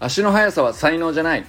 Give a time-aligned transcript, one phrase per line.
[0.00, 1.44] 足の速さは才能じゃない。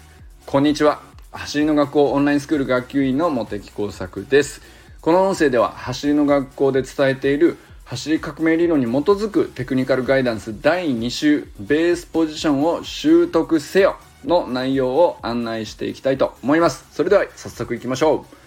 [0.46, 1.02] こんにちは。
[1.32, 4.62] 走りの学校オンラインスクール学級委員の茂木耕作です。
[5.00, 13.96] この音声では走りの学校で伝えている走り革命理論に基づくテクニカルガイダンス第2週ベースポジションを習得せよ
[14.26, 16.86] の内容を案内していきたいと思います。
[16.92, 18.43] それでは早速いきましょう。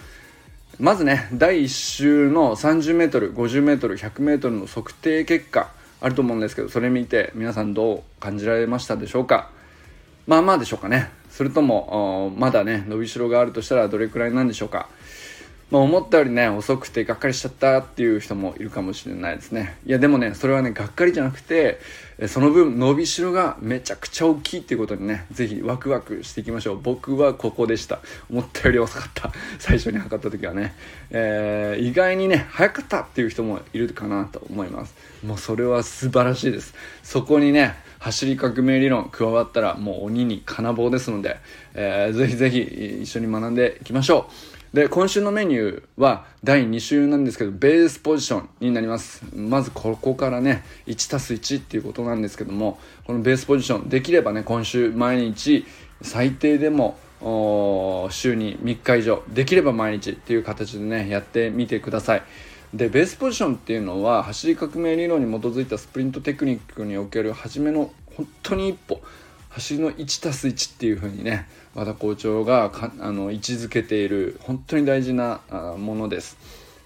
[0.78, 5.70] まずね第1週の 30m、50m、100m の測定結果
[6.02, 9.50] あると思うんですけどそれ見て皆さんどう感じられましたでしょうか？
[10.26, 11.10] まあまあでしょうかね。
[11.30, 14.88] それともまだね伸びしろがあるとしたらどれくらいなんでしょうか？
[15.70, 19.78] まあ、思ったよりね遅くてがっかりしちゃったっていう人もいるかもしれないですね。
[19.86, 21.80] いやでもねそれはねがっかりじゃなくて
[22.28, 26.80] その分伸びしろがめちゃくちゃ大きいっていうことにね是非ワクワクしていきましょう。
[26.80, 28.00] 僕はここでした。
[28.30, 29.32] 思ったより遅かった。
[29.60, 30.74] 最初に測った時はね、
[31.10, 34.94] えー、意外にね早かったっていう人もいるかなと思います。
[35.22, 36.74] もうそれは素晴らしいです。
[37.02, 41.36] そこにね走り革命理論加わったらもう鬼に金棒ですので、
[41.74, 44.55] えー、ぜひぜひ一緒に学んでいきましょう。
[44.72, 49.22] で今週のメニューは第2週なんですけどベースポジションになります。
[49.34, 55.64] まずここからね 1+1 っていうことなんですけどもこのベースポジションできればね今週毎日
[56.02, 56.98] 最低でも
[58.10, 62.22] 週に3日以上できれば毎日っていう形でねやってみてください。
[62.74, 69.00] でベースポジションっていうのは走り革命理論に基づいたスプリントテクニックにおける初めの本当に一歩
[69.56, 75.40] 走りの 1+1 っていうふうにね和田校長があの位置づけている本当に大事な
[75.78, 76.36] ものです。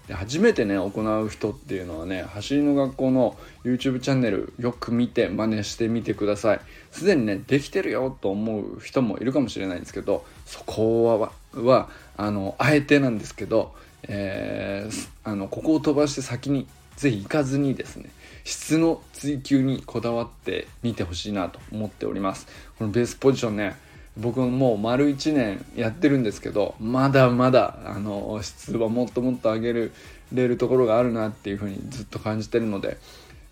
[0.07, 0.89] で初めてね行
[1.21, 6.61] う人っていうのはね走りの学校の YouTube チャンネルよく見て真似してみてください。
[6.91, 13.73] すでにねできてるよと思う人もいるかもしれないんですけどそこははあのあえてなんですけど
[14.07, 16.67] えー、あのここを飛ばして先に
[17.01, 18.11] ぜひ行かずにですね
[18.43, 22.45] 質の追求にこだわってみてほしいなと思っております
[22.77, 23.75] このベースポジションね
[24.17, 29.93] 僕もう丸1年やってるんですけどまだまだあの質はもっともっと上げる
[30.31, 32.97] れるところがあるなっていうふうにずっと感じてるので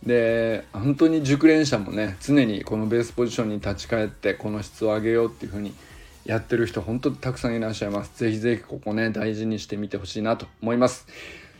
[0.05, 5.73] で本当に熟練者もね常にこのベースポジションに立ち返ってこの質を上げようっていうふうに
[6.29, 8.19] やってる人本当にたくさんいらっしゃいます。
[8.19, 11.07] ぜひぜひここね、大事にしてみてほしいなと思います。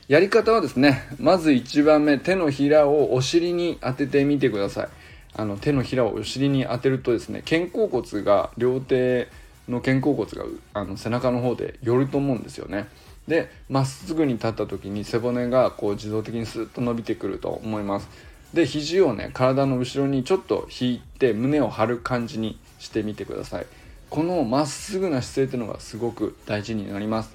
[0.10, 4.90] やり方はですね、まず1番目、手のひらをお尻に当ててみてください。
[5.36, 9.28] あの手のひらをお尻に当てるとですね、肩甲骨が、両手
[9.68, 12.88] の肩甲骨があの背中の方で寄ると思うんですよね。
[13.28, 18.10] で、まっすぐに立った時に背骨がこう自動的にスッと伸びてくると思います。
[18.52, 23.68] で、肘をね、体の後ろにちょっと引いて胸を張る感じにしてみてください。
[24.10, 27.30] このまっすぐな姿勢っていうのがすごく大事になります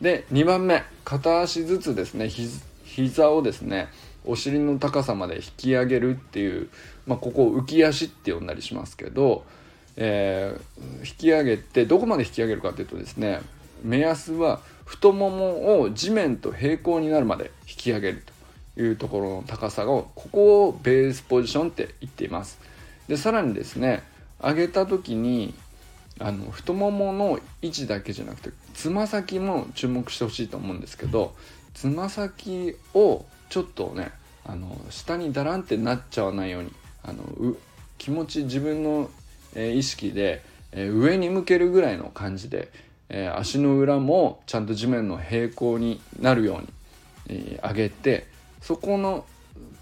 [0.00, 2.48] で2番目片足ずつですねひ
[2.84, 3.88] 膝をですね
[4.24, 6.68] お尻の高さまで引き上げるっていう、
[7.06, 9.44] まあ、ここ浮き足って呼んだりしますけど、
[9.96, 13.40] えー、引き上げてどこまで引き上げるかっていうとですね
[13.82, 18.24] 目安は太ももを地面と平行になるまで引き上げる
[18.74, 22.58] というところの高さをここをベースポジションって言っています。
[23.08, 24.02] でさらにですね
[24.42, 25.54] 上げた時に
[26.18, 31.34] あの太ももの位置だけじゃなくてつま先も注目してほしいと思うんですけど
[31.74, 34.10] つま先をちょっとね
[34.44, 36.72] あの下にだらんってなっちゃわないように
[37.02, 37.22] あの
[37.98, 39.10] 気持ち自分の、
[39.54, 40.42] えー、意識で、
[40.72, 42.70] えー、上に向けるぐらいの感じで、
[43.08, 46.68] えー、足の裏もちゃんと地面の平行になるように、
[47.28, 48.26] え上げて
[48.60, 49.24] そこの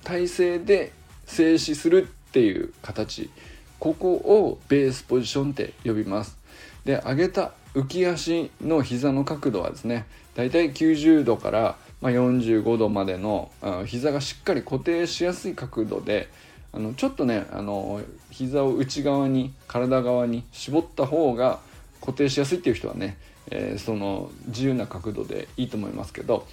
[0.04, 0.92] 体勢で
[1.26, 3.30] 静止するっていう形
[3.78, 6.37] ここをベースポジションって呼びます。
[6.88, 13.50] で上げた浮き足の膝の角度はですねだいたい90度から、ま45度までの
[13.84, 16.30] 膝がしっかり固定しやすい角度で
[16.72, 18.00] あのちょっとねあの
[18.30, 21.58] 膝を内側に体側に絞った方が
[22.00, 23.18] 固定しやすいっていう人はね、
[23.50, 26.46] えー、その自由な角度でいいと思いますけど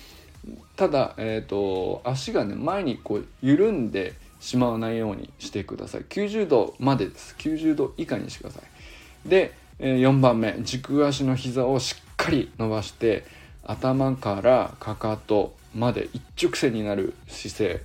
[0.75, 6.01] ただ、えーと足がね前にこう緩んでしまわないようにしてください。
[6.01, 7.35] 90度までです。
[7.37, 9.29] 90度以下にしてください。
[9.29, 13.25] で4番目軸足の膝をしっかり伸ばして
[13.63, 17.81] 頭からかかとまで一直線になる姿勢。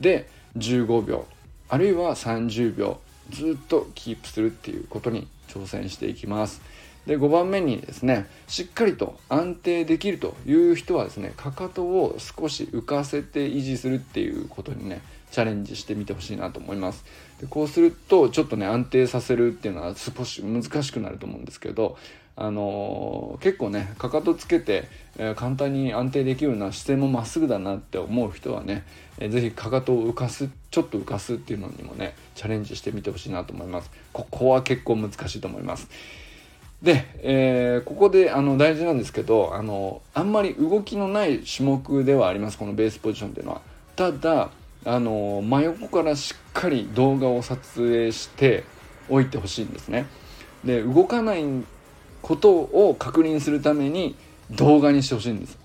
[0.00, 0.28] で
[0.58, 1.26] 15秒
[1.68, 6.60] あるいは30秒ずっとキープするっていうことに挑戦していきます。
[7.06, 15.00] で5番目にですねしっかりと安定できるという人はですねかかとを少し浮かせて維持するっていうことにね
[15.30, 17.04] チャレンジしてみてほしいなと思います。
[17.40, 21.96] でこうするとちょっとね安定させるっていうのは少し難しくなると思うんですけど
[22.38, 28.84] あのー、結構ねかかとつけて、えー、簡単に安定できるような姿勢もまっすぐだなって思う人はね、
[29.18, 33.90] えー、ぜひかかとを浮かすちょっと浮かすっていうのにもねチャレンジしてみてほしいなと思います。
[34.12, 35.88] ここは結構難しいと思います。
[36.82, 42.58] で、えー、ここであの大事なんですけどあのあんまり動きのない種目ではあります。
[42.58, 43.62] このベースポジションっていうのは。
[43.96, 44.50] ただ
[44.84, 48.64] あの真横からしっかり動画を撮影して
[49.08, 50.06] おいてほしいんですね。
[50.64, 51.44] で動かない
[52.22, 54.16] ことを確認するために
[54.50, 55.58] 動画にしてほしいんです、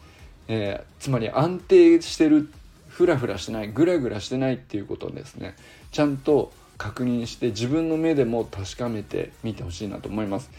[0.48, 2.50] えー、つまり安定してる
[2.88, 5.56] フラフラしてないグラグラしてないっていうことをですね。
[5.92, 10.50] ちゃんと確認して自分の目でも確かめてみてほしいなと思います。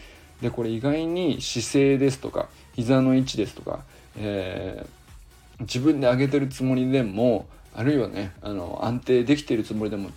[0.41, 3.79] でこれ意外に姿勢ですとか膝の位置ですとか、
[4.17, 10.09] えー、自分で上げてるつもりでもあるいはねあの安定できてるつもりでも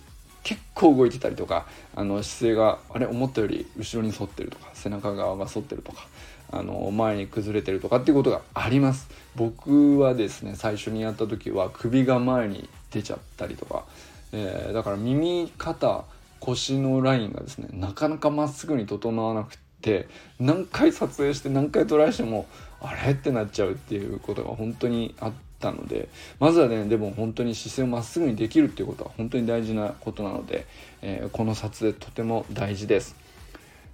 [0.43, 1.65] 結構動いてたりとか
[1.95, 6.07] あの姿勢があれ思ったより後ろに反ってるとか背中側が反ってるとか
[6.49, 9.09] あの前に崩れてるとかっていうことがあります。
[9.35, 13.83] 僕はですね最初にやった時は首が前に出ちゃったりとか、
[14.31, 16.05] えー、だから耳肩
[16.39, 20.07] 腰のラインがですねなかなかまっすぐに整わなくて
[20.39, 22.47] 何回撮影して何回トライしても
[22.79, 23.11] あれ？
[23.11, 26.09] ってなっちゃうっていうことが本当にあったので
[26.39, 30.65] まずはねでも本当に姿勢をまっすぐにできるっていうことは本当に大事なことなので、
[31.01, 33.15] えー、この撮影とても大事です。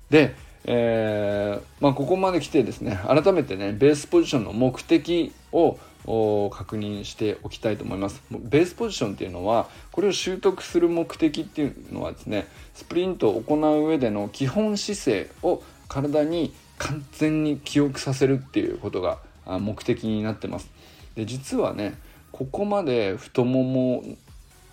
[0.10, 20.69] で、えー、まあ、ここまで来てですね改めてねベースポジションの目的を確認しておきたいと思いますベースポジションっていうのはこれを習得する目的っていうのはですねスプリントを行う上での基本姿勢を体に完全に記憶させるっていうことが目的になってます
[21.15, 21.95] で実はね
[22.31, 24.04] ここまで太もも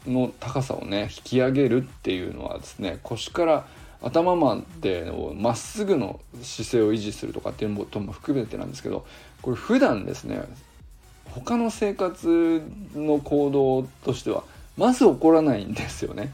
[0.06, 3.66] の高さをね引き上げるっていうのはですね腰から
[4.02, 9.06] 頭までまっすぐの姿勢を維持するとかっていうことも含めてなんですけど
[9.42, 10.42] これ普段ですね
[11.26, 12.62] 他の生活
[12.94, 14.42] の行動としては
[14.76, 16.32] まず起こらないんですよね。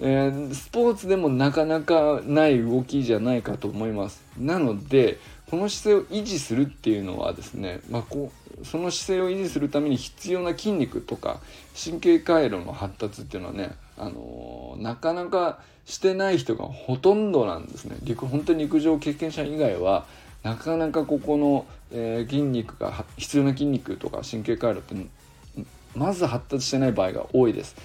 [0.00, 4.22] えー、スポーツでもなかなかない動きじゃないかと思います。
[4.36, 5.18] なので
[5.48, 11.40] この姿勢を維持するっていうのはですね、まあ、こうその姿勢を維持するために必要な筋肉とか
[11.82, 20.06] 神経回路の発達っていうのはね、あのー、なかなかしてない人がほとんどなんですね陸本当に陸上経験者以外は
[20.42, 24.94] なかなかここの、えー、筋肉が必要な筋肉とか神経回路って
[25.96, 27.76] まず発達してない場合が多いです。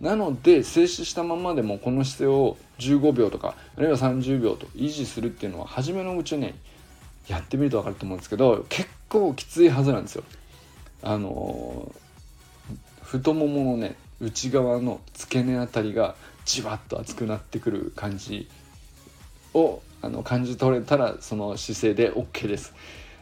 [0.00, 6.54] なので静止したままでもこの姿勢を15秒とかあるいは30秒と維持するっていうのは初めのうちね
[7.28, 10.24] やってみると分かると思うんですけど結構きついはずなんですよ。
[11.02, 11.92] あの
[13.02, 18.48] 太もものね内側の付け根あたりがじわっと熱くなってくる感じ
[19.54, 22.74] をあの感じ取れたらその姿勢で OK です。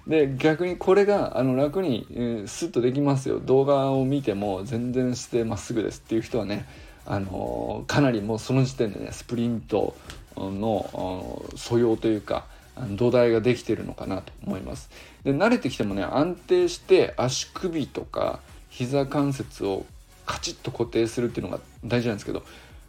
[0.07, 6.65] で逆にこれがあの楽に、えー、スッとできますよ動画を見ても全然姿勢まっすぐですっていう人はね、
[7.05, 9.97] あのー、かなりもうその時点でねスプリント
[10.37, 12.47] の素養というか
[12.91, 14.91] 土台ができてるのかなと思います。
[15.25, 18.41] で慣れてきてもね安定して足首とか
[18.71, 19.87] 膝関節を
[20.27, 22.43] カチッと固定するっていうのが大事なんですけど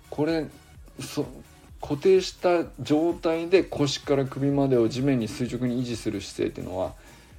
[0.10, 0.48] これ
[1.00, 1.26] そ
[1.82, 6.94] 固定した状態で腰から首までを地面に垂直に維持する姿勢っていうのは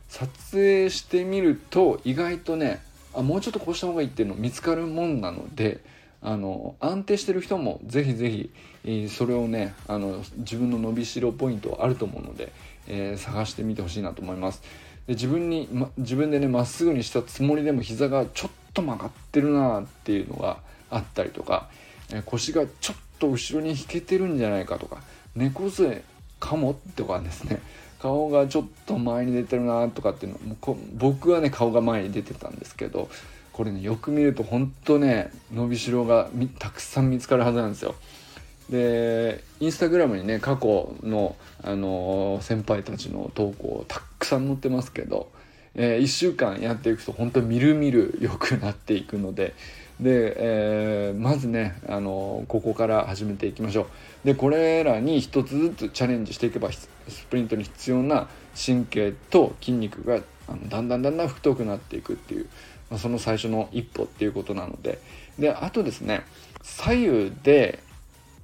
[0.09, 2.81] 撮影してみると意外とね
[3.15, 5.81] あもうちょっとこうした方がいいっていうの見つかるもんなので
[6.20, 8.51] あの安定してる人もぜひぜひ、
[8.84, 12.53] え、それをねあの自分の伸びしろポイントあると思うので、
[12.89, 14.63] えー、探してみてほしいなと思います。
[15.06, 20.58] で自分に、ま、自分でねまっすぐにしたつもりでも膝がちょっと曲がってるなっていうのが
[20.91, 21.69] あったりとか、
[22.10, 25.03] えー、腰がちょっと後ろに引けてるんじゃないかとか
[25.37, 26.03] 猫背
[26.41, 27.60] かもとかですね。
[28.01, 33.08] 顔がちょっと前に出てるなとかっていうのも僕はね顔が前に出てたんですけど
[33.58, 37.96] これねよく見ると本当ね伸びしろがたくさん見つかるはずなんですよ。
[38.70, 41.34] でインスタグラムにね過去の、
[41.65, 45.29] あのー、先輩たちの投稿たくさん載ってますけど、
[45.74, 49.55] えー、1週間やっていくと本当みるみる良くなっていくので
[49.98, 53.88] で、えー、まずね、あのここから始めていきましょ
[54.22, 56.88] うでこれらに一つずつチャレンジしていけばス
[57.29, 62.48] プリントに必要な神経と筋肉があのだんだんだんだん太くなっていくっていう、
[62.91, 64.99] まあ、その最初の一歩っていうことなので。
[65.39, 66.23] であとですね
[66.63, 67.79] 左右で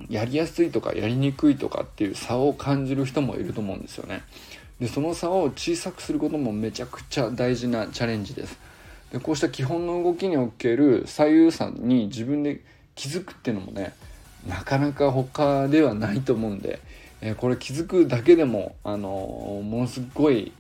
[0.09, 4.23] やりやすいとかやりにくいとかっていう差を感じる人もいると思うんですよね。
[4.81, 8.59] でその差を小さくすることもめちゃくちゃ大事なチャレンジです。
[9.13, 12.61] でこうした基本の動きにおける左右差に自分で
[12.95, 13.93] 気づくっていうのもね
[14.47, 16.81] なかなか他ではないと思うんで、
[17.25, 20.53] えー、これ気づくだけでも、あのものすごい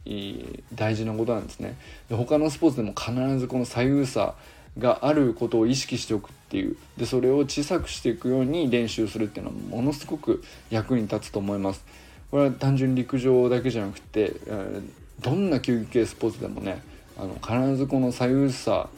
[0.75, 1.76] 大事なことなんですね。
[2.09, 4.35] で他のスポーツでも必ずこの左右差
[4.78, 6.76] があることを意識しておくっていう。
[6.97, 11.85] でそれを小さくしていくように練習するっていうのはものすごく役に立つと思います。
[12.30, 14.80] これは単純に陸上だけじゃなくて、え
[15.21, 16.83] どんな球技系スポーツでもね
[17.18, 18.88] あの必ずこの左右差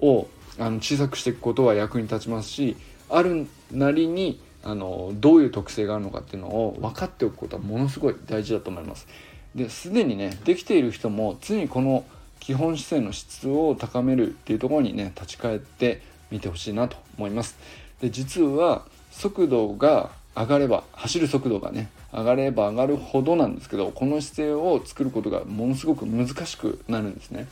[0.00, 2.76] をあの小さくしていくことは役に立ちますし
[3.08, 9.06] あるなりにあのどういう特性があるのかっていうのを分かっておくことはものすごい大事だと思います。
[9.54, 12.04] ですでにねできている人も常にこの
[12.40, 17.56] 基本姿勢の質を高めるっていうところにね立ち返ってみてほしいなと思います。
[18.00, 27.46] で実は速度が上がれば走る速度がね上がれば上がるほどなんですけどこの姿勢を作ることがものすごく難しくなるんですね。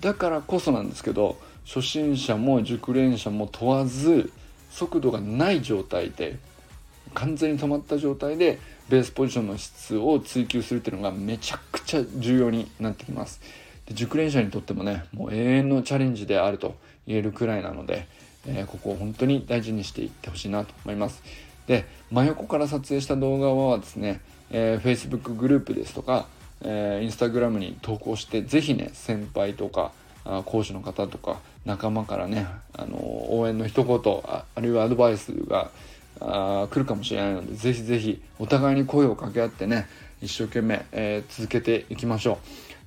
[0.00, 4.32] だからこそなんですけど初心者も熟練者も問わず
[4.72, 6.36] 速度がない状態で
[7.14, 13.40] 完全に止まった状態でベースポジションの質を追求するっていうのがめちゃくちゃ重要になってきます。
[13.86, 16.74] で熟練者にとってもねもう永遠のチャレンジであると
[17.06, 18.06] 言えるくらいなので、
[18.46, 21.22] えー、ここを本当に大事にしていってほしいなと思います。
[21.66, 26.26] で真横から撮影した動画はですね、えー、Facebook グループですとか、
[26.62, 29.92] えー、Instagram に投稿して是非ね先輩とか
[30.44, 32.96] 講師の方とか仲間からねあの
[33.36, 35.70] 応援の一言あるいはアドバイスが
[36.20, 39.88] あ来るかもしれないのでぜひぜひお互いに声を掛け合ってね
[40.20, 42.38] 一生懸命、えー、続けていきましょ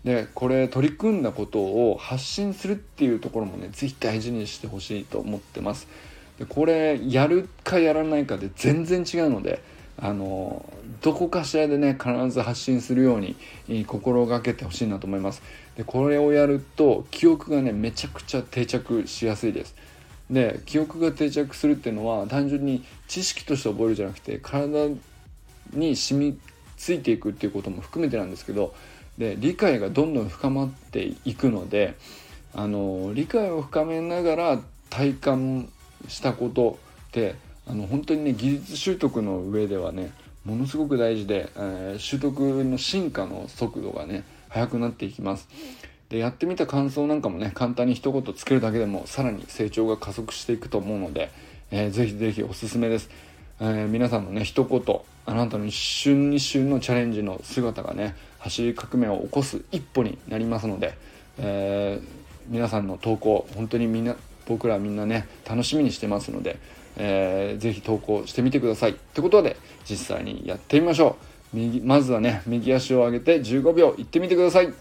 [0.03, 0.07] う。
[0.07, 5.87] でこれ取り組んだことを発信するっていうところもね是非大事にしてほしいと思ってます。
[6.37, 9.61] でこれやるかやらないかで全然違うので
[9.97, 10.65] あの
[11.01, 15.41] どこかしらでね必ず発信するように心がけてほしいなと思います。
[15.77, 19.75] でこれをやると記憶がねめちゃくちゃ定着しやすいです。
[20.29, 24.89] で記憶が定着するっていうのは単純に知識として覚えるじゃなくて体
[25.71, 26.39] に染み
[26.77, 28.73] ついていくっていうことも含めてなんですけど
[29.17, 31.95] で理解がどんどん深まっていくので
[32.53, 34.59] あの理解を深めながら
[34.89, 35.69] 体感
[36.07, 37.35] したことって
[37.67, 40.11] あの本当にね技術習得の上ではね
[40.45, 45.47] ものすごく大事で、えー、習得の進化の速度がね速くなっていきます。
[46.09, 51.31] でやってみた感想なんかもね簡単に一言つけるだけでもさらに成長が加速していくと思うので、
[51.71, 53.09] えー、ぜひぜひおすすめです、
[53.59, 60.95] えー、皆さんのね一言あなたの一瞬一瞬のチャレンジの姿がね走り革命を起こす一歩になりますので、
[61.39, 62.07] えー、
[62.47, 66.59] 皆さんの投稿本当にみんな僕らみんなね楽しみにしてますので、
[66.97, 68.91] えー、ぜひ投稿してみてください。
[68.91, 69.57] ってことで
[69.89, 71.17] 実際にやってみましょ
[71.53, 71.57] う。
[71.57, 74.73] 右まずはね右足を上げて15秒いってみてください。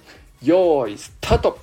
[0.42, 1.58] よーいスタート。